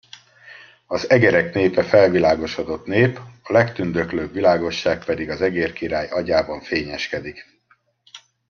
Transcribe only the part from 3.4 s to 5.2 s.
a legtündöklőbb világosság